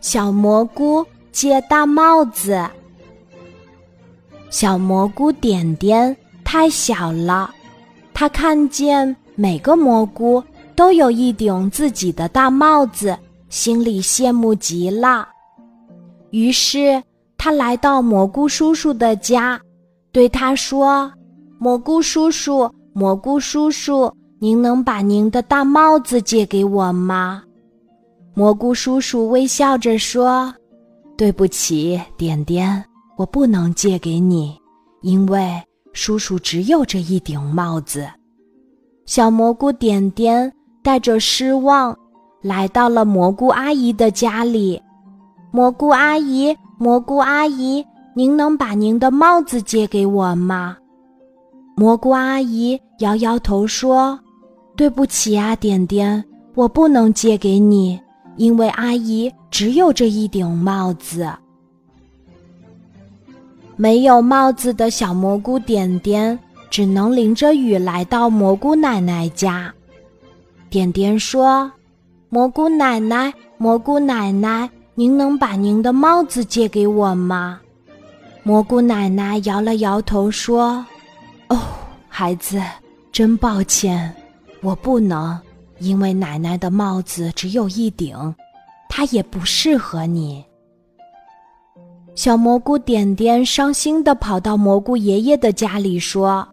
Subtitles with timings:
[0.00, 2.64] 小蘑菇借大帽子。
[4.50, 7.50] 小蘑菇点点太小了，
[8.12, 10.42] 它看见每个蘑菇
[10.76, 13.18] 都有一顶自己的大帽子，
[13.48, 15.28] 心里羡慕极了。
[16.30, 17.02] 于是，
[17.38, 19.60] 他来到蘑菇叔叔的家，
[20.12, 21.12] 对他说
[21.58, 27.42] ：“蘑菇叔叔，蘑菇叔叔，您能把您的大帽子借给我吗？”
[28.34, 30.52] 蘑菇叔叔微笑着说
[31.16, 32.84] ：“对不起，点点，
[33.16, 34.58] 我不能借给你，
[35.02, 38.08] 因为叔叔只有这一顶帽子。”
[39.06, 40.52] 小蘑菇点点
[40.82, 41.96] 带着失望
[42.42, 44.82] 来到了蘑菇阿姨的家里。
[45.52, 47.84] 蘑菇阿姨，蘑菇阿姨，
[48.16, 50.76] 您能把您的帽子借给我吗？
[51.76, 54.18] 蘑菇阿姨摇摇头说
[54.74, 56.24] ：“对不起啊，点点，
[56.56, 58.00] 我不能借给你。”
[58.36, 61.32] 因为阿姨只有这一顶帽子，
[63.76, 66.38] 没有帽子的小蘑菇点点
[66.70, 69.72] 只能淋着雨来到蘑菇奶奶家。
[70.68, 71.70] 点点说
[72.28, 77.60] ：“蘑菇奶奶，蘑菇奶奶，您能把您的帽子借给我吗？”
[78.42, 80.84] 蘑菇奶奶摇了摇头说
[81.48, 81.58] ：“哦，
[82.08, 82.60] 孩子，
[83.12, 84.12] 真抱歉，
[84.60, 85.40] 我不能。”
[85.78, 88.34] 因为奶奶的帽子只有一顶，
[88.88, 90.44] 它也不适合你。
[92.14, 96.46] 小蘑菇点点伤心地跑到蘑菇爷爷的家里说：“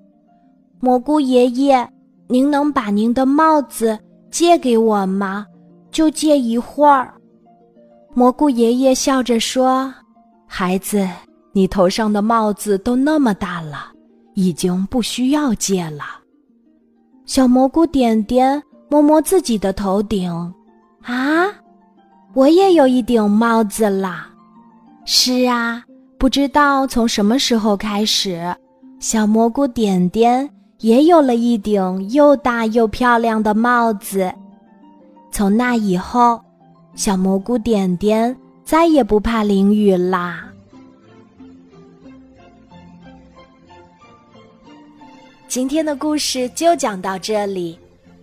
[0.81, 1.87] 蘑菇爷爷，
[2.27, 3.97] 您能把您的帽子
[4.31, 5.45] 借给我吗？
[5.91, 7.13] 就借一会儿。”
[8.15, 9.93] 蘑菇爷爷笑着说
[10.47, 11.07] ：“孩子，
[11.51, 13.91] 你头上的帽子都那么大了，
[14.33, 16.03] 已经不需要借了。”
[17.27, 18.61] 小蘑菇点点。
[18.91, 20.29] 摸摸自己的头顶，
[21.03, 21.47] 啊，
[22.33, 24.27] 我也有一顶帽子啦！
[25.05, 25.81] 是啊，
[26.17, 28.53] 不知道从什么时候开始，
[28.99, 34.29] 小蘑菇点点也有了一顶又大又漂亮的帽子。
[35.31, 36.41] 从那以后，
[36.93, 38.35] 小蘑菇点点
[38.65, 40.43] 再也不怕淋雨啦。
[45.47, 47.79] 今天的故事就讲到这里。